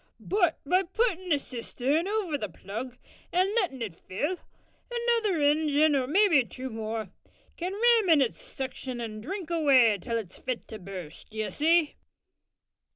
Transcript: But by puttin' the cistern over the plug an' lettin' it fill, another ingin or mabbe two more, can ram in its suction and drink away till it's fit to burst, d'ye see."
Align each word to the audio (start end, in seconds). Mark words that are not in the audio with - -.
But 0.19 0.57
by 0.65 0.81
puttin' 0.81 1.29
the 1.29 1.37
cistern 1.37 2.07
over 2.07 2.35
the 2.35 2.49
plug 2.49 2.97
an' 3.31 3.53
lettin' 3.53 3.83
it 3.83 3.93
fill, 3.93 4.37
another 4.89 5.39
ingin 5.39 5.95
or 5.95 6.07
mabbe 6.07 6.49
two 6.49 6.71
more, 6.71 7.11
can 7.55 7.73
ram 7.73 8.09
in 8.09 8.19
its 8.19 8.41
suction 8.41 8.99
and 8.99 9.21
drink 9.21 9.51
away 9.51 9.99
till 10.01 10.17
it's 10.17 10.39
fit 10.39 10.67
to 10.69 10.79
burst, 10.79 11.29
d'ye 11.29 11.49
see." 11.49 11.97